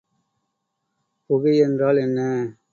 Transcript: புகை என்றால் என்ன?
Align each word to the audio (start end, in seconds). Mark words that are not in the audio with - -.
புகை 1.29 1.53
என்றால் 1.57 1.97
என்ன? 1.97 2.19